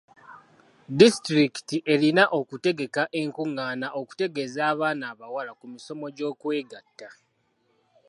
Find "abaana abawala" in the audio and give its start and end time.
4.71-5.51